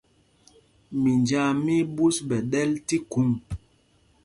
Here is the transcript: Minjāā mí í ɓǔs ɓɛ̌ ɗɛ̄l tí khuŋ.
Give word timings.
Minjāā 1.01 1.49
mí 1.63 1.73
í 1.81 1.87
ɓǔs 1.95 2.15
ɓɛ̌ 2.27 2.39
ɗɛ̄l 2.51 2.71
tí 2.87 2.97
khuŋ. 3.11 3.29